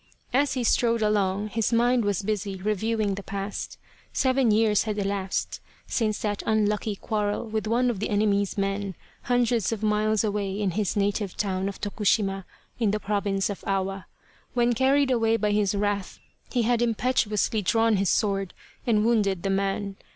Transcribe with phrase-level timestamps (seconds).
[0.33, 3.77] As he strode along his mind was busy reviewing the past.
[4.11, 8.95] Seven years had elapsed since that un lucky quarrel with one of the enemy's men,
[9.25, 12.45] hundreds of miles away in his native town of Tokushima
[12.79, 14.07] in the Province of Awa,
[14.55, 16.17] when carried away by his wrath
[16.51, 18.55] he had impetuously drawn his sword
[18.87, 19.97] and wounded the man.